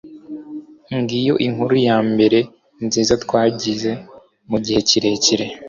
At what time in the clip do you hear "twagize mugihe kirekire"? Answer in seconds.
3.23-5.45